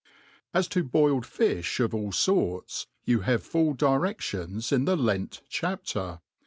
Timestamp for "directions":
3.75-4.71